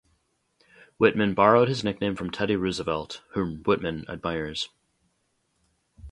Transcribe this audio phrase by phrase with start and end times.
[0.99, 4.67] Wittmann borrowed his nickname from Teddy Roosevelt, whom Wittmann admires.